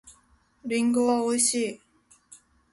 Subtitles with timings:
[0.65, 1.81] りんごは美味しい。